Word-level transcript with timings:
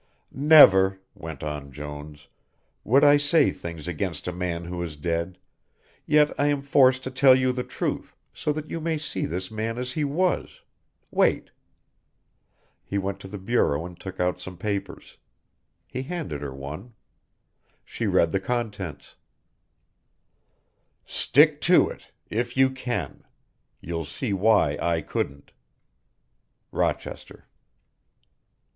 "Never," 0.31 0.99
went 1.13 1.43
on 1.43 1.71
Jones, 1.71 2.27
"would 2.83 3.03
I 3.03 3.17
say 3.17 3.51
things 3.51 3.87
against 3.87 4.27
a 4.27 4.33
man 4.33 4.65
who 4.65 4.81
is 4.81 4.95
dead, 4.97 5.37
yet 6.07 6.31
I 6.39 6.47
am 6.47 6.63
forced 6.63 7.03
to 7.03 7.11
tell 7.11 7.35
you 7.35 7.53
the 7.53 7.61
truth, 7.63 8.17
so 8.33 8.51
that 8.53 8.67
you 8.71 8.81
may 8.81 8.97
see 8.97 9.27
this 9.27 9.51
man 9.51 9.77
as 9.77 9.91
he 9.91 10.03
was 10.03 10.61
wait." 11.11 11.51
He 12.83 12.97
went 12.97 13.19
to 13.19 13.27
the 13.27 13.37
bureau 13.37 13.85
and 13.85 13.95
took 13.99 14.19
out 14.19 14.41
some 14.41 14.57
papers. 14.57 15.17
He 15.85 16.01
handed 16.01 16.41
her 16.41 16.51
one. 16.51 16.95
She 17.85 18.07
read 18.07 18.31
the 18.31 18.39
contents: 18.39 19.17
"Stick 21.05 21.61
to 21.61 21.89
it 21.89 22.09
if 22.27 22.57
you 22.57 22.71
can. 22.71 23.23
You'll 23.81 24.05
see 24.05 24.33
why 24.33 24.79
I 24.81 25.01
couldn't. 25.01 25.51
"ROCHESTER." 26.71 27.47